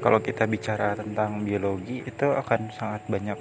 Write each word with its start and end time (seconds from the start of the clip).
kalau 0.00 0.18
kita 0.24 0.48
bicara 0.48 0.96
tentang 0.96 1.44
biologi 1.44 2.00
itu 2.00 2.26
akan 2.32 2.72
sangat 2.72 3.04
banyak 3.04 3.36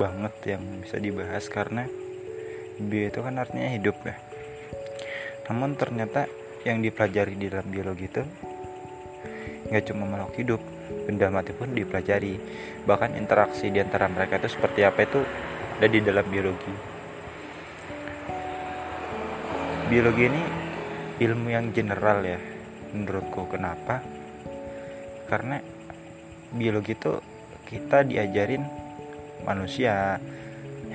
banget 0.00 0.34
yang 0.56 0.62
bisa 0.80 0.96
dibahas 0.96 1.44
karena 1.52 1.84
bio 2.80 3.12
itu 3.12 3.20
kan 3.20 3.36
artinya 3.36 3.68
hidup 3.68 3.96
ya. 4.08 4.16
Namun 5.52 5.76
ternyata 5.76 6.24
yang 6.64 6.80
dipelajari 6.80 7.36
di 7.36 7.46
dalam 7.52 7.68
biologi 7.68 8.08
itu 8.08 8.22
nggak 9.68 9.84
cuma 9.92 10.08
makhluk 10.08 10.34
hidup 10.40 10.60
benda 11.04 11.28
mati 11.28 11.52
pun 11.52 11.76
dipelajari. 11.76 12.40
Bahkan 12.88 13.12
interaksi 13.20 13.68
di 13.68 13.78
antara 13.84 14.08
mereka 14.08 14.40
itu 14.40 14.48
seperti 14.48 14.88
apa 14.88 15.04
itu 15.04 15.20
ada 15.76 15.88
di 15.92 16.00
dalam 16.00 16.24
biologi. 16.24 16.74
Biologi 19.92 20.24
ini 20.24 20.42
ilmu 21.20 21.48
yang 21.52 21.68
general 21.76 22.24
ya 22.24 22.40
menurutku. 22.96 23.44
Kenapa? 23.52 24.00
Karena 25.28 25.60
biologi 26.52 26.96
itu 26.96 27.20
kita 27.68 28.04
diajarin 28.04 28.64
manusia 29.44 30.16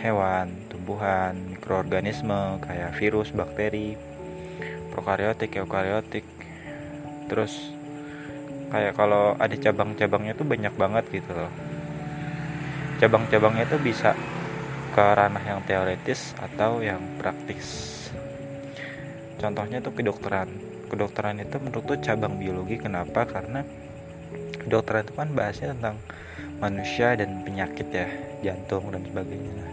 hewan 0.00 0.52
tumbuhan 0.72 1.36
mikroorganisme 1.52 2.58
kayak 2.64 2.96
virus 2.96 3.30
bakteri 3.30 3.94
prokariotik 4.92 5.52
eukariotik 5.56 6.24
terus 7.28 7.72
kayak 8.72 8.96
kalau 8.96 9.36
ada 9.36 9.52
cabang-cabangnya 9.52 10.32
tuh 10.32 10.48
banyak 10.48 10.72
banget 10.80 11.04
gitu 11.12 11.32
loh. 11.36 11.52
Cabang-cabangnya 12.96 13.68
tuh 13.68 13.80
bisa 13.84 14.16
ke 14.96 15.04
ranah 15.04 15.44
yang 15.44 15.60
teoritis 15.68 16.32
atau 16.40 16.80
yang 16.80 17.00
praktis. 17.20 18.00
Contohnya 19.36 19.84
tuh 19.84 19.92
kedokteran. 19.92 20.48
Kedokteran 20.88 21.40
itu 21.44 21.56
menurut 21.60 21.84
tuh 21.84 21.98
cabang 22.00 22.40
biologi 22.40 22.80
kenapa? 22.80 23.28
Karena 23.28 23.60
dokter 24.66 25.02
itu 25.02 25.12
kan 25.14 25.28
bahasnya 25.34 25.74
tentang 25.74 25.96
manusia 26.62 27.18
dan 27.18 27.42
penyakit 27.42 27.88
ya 27.90 28.06
jantung 28.42 28.90
dan 28.94 29.02
sebagainya. 29.02 29.52
Nah, 29.58 29.70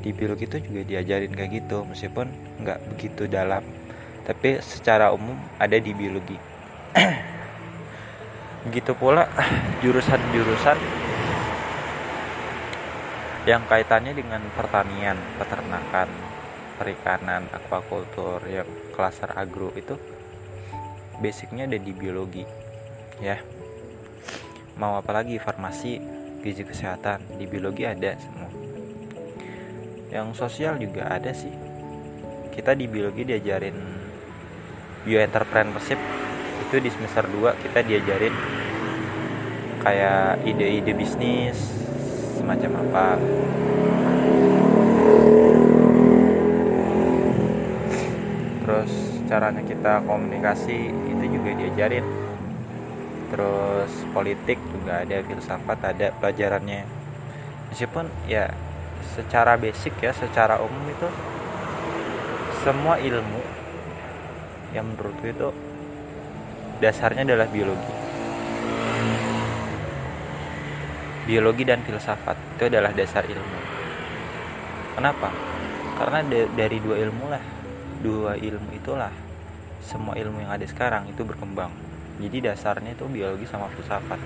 di 0.00 0.10
biologi 0.10 0.44
itu 0.48 0.58
juga 0.64 0.80
diajarin 0.88 1.32
kayak 1.32 1.50
gitu 1.62 1.84
meskipun 1.84 2.26
nggak 2.64 2.78
begitu 2.94 3.28
dalam. 3.28 3.62
Tapi 4.22 4.62
secara 4.62 5.10
umum 5.12 5.36
ada 5.58 5.76
di 5.76 5.92
biologi. 5.92 6.38
Begitu 8.62 8.94
pula 8.94 9.26
jurusan-jurusan 9.82 10.78
yang 13.42 13.66
kaitannya 13.66 14.14
dengan 14.14 14.38
pertanian 14.54 15.18
peternakan 15.34 16.06
perikanan 16.78 17.50
aquaculture 17.50 18.46
yang 18.46 18.68
klaster 18.94 19.34
agro 19.34 19.74
itu 19.74 19.98
basicnya 21.18 21.66
ada 21.66 21.74
di 21.74 21.90
biologi 21.90 22.46
ya 23.18 23.42
mau 24.82 24.98
apa 24.98 25.14
lagi? 25.14 25.38
Farmasi 25.38 26.02
gizi 26.42 26.66
kesehatan. 26.66 27.38
Di 27.38 27.46
biologi 27.46 27.86
ada 27.86 28.18
semua. 28.18 28.50
Yang 30.10 30.42
sosial 30.42 30.74
juga 30.82 31.06
ada 31.06 31.30
sih. 31.30 31.54
Kita 32.50 32.74
di 32.74 32.90
biologi 32.90 33.22
diajarin 33.22 33.78
bioentrepreneurship 35.06 35.98
itu 36.66 36.76
di 36.82 36.90
semester 36.90 37.26
2 37.30 37.62
kita 37.62 37.78
diajarin 37.86 38.34
kayak 39.82 40.42
ide-ide 40.42 40.92
bisnis 40.98 41.58
semacam 42.38 42.82
apa. 42.82 43.06
Terus 48.62 48.92
caranya 49.30 49.62
kita 49.62 50.02
komunikasi 50.06 50.78
itu 50.90 51.24
juga 51.30 51.50
diajarin 51.56 52.31
terus 53.32 53.92
politik 54.12 54.60
juga 54.68 55.00
ada 55.00 55.24
filsafat 55.24 55.78
ada 55.80 56.12
pelajarannya. 56.20 56.84
Meskipun 57.72 58.12
ya 58.28 58.52
secara 59.16 59.56
basic 59.56 59.96
ya 60.04 60.12
secara 60.12 60.60
umum 60.60 60.84
itu 60.92 61.08
semua 62.60 63.00
ilmu 63.00 63.40
yang 64.76 64.84
menurutku 64.92 65.24
itu 65.24 65.48
dasarnya 66.84 67.24
adalah 67.24 67.48
biologi. 67.48 67.94
Biologi 71.24 71.64
dan 71.64 71.80
filsafat 71.88 72.36
itu 72.60 72.68
adalah 72.68 72.92
dasar 72.92 73.24
ilmu. 73.24 73.58
Kenapa? 74.92 75.32
Karena 75.96 76.20
dari 76.52 76.76
dua 76.84 77.00
ilmu 77.00 77.24
lah. 77.32 77.44
Dua 78.02 78.34
ilmu 78.34 78.74
itulah 78.76 79.14
semua 79.80 80.18
ilmu 80.18 80.42
yang 80.42 80.52
ada 80.52 80.66
sekarang 80.66 81.06
itu 81.06 81.22
berkembang 81.22 81.91
jadi 82.20 82.52
dasarnya 82.52 82.92
itu 82.92 83.08
biologi 83.08 83.48
sama 83.48 83.72
filsafat. 83.72 84.20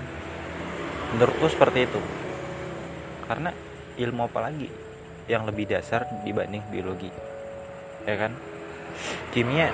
Menurutku 1.15 1.47
seperti 1.47 1.87
itu. 1.87 2.01
Karena 3.23 3.51
ilmu 3.95 4.27
apa 4.27 4.51
lagi 4.51 4.67
yang 5.27 5.47
lebih 5.47 5.67
dasar 5.71 6.03
dibanding 6.23 6.63
biologi? 6.67 7.11
Ya 8.03 8.15
kan? 8.19 8.35
Kimia. 9.31 9.71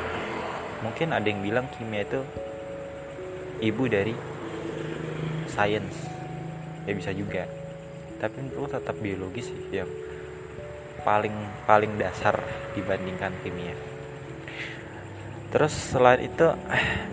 Mungkin 0.86 1.16
ada 1.16 1.26
yang 1.26 1.42
bilang 1.42 1.66
kimia 1.74 2.06
itu 2.06 2.22
ibu 3.64 3.84
dari 3.90 4.14
sains. 5.50 5.96
Ya 6.86 6.94
bisa 6.94 7.10
juga. 7.16 7.50
Tapi 8.22 8.38
menurutku 8.46 8.78
tetap 8.78 8.96
biologi 9.02 9.42
sih 9.42 9.58
yang 9.74 9.90
paling 11.04 11.36
paling 11.68 12.00
dasar 12.00 12.40
dibandingkan 12.78 13.36
kimia 13.44 13.93
terus 15.54 15.70
selain 15.94 16.18
itu 16.18 16.50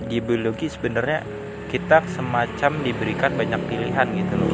di 0.08 0.16
biologi 0.24 0.72
sebenarnya 0.72 1.20
kita 1.68 2.00
semacam 2.08 2.72
diberikan 2.80 3.36
banyak 3.36 3.60
pilihan 3.68 4.06
gitu 4.16 4.34
loh. 4.40 4.52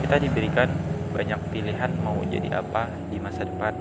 Kita 0.00 0.16
diberikan 0.16 0.72
banyak 1.12 1.40
pilihan 1.52 1.90
mau 2.00 2.16
jadi 2.24 2.56
apa 2.56 2.88
di 3.12 3.20
masa 3.20 3.44
depan. 3.44 3.76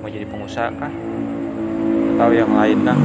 Mau 0.00 0.08
jadi 0.08 0.24
pengusaha 0.24 0.72
kah? 0.80 0.92
Atau 2.16 2.32
yang 2.32 2.50
lain 2.56 2.80
lah 2.82 2.98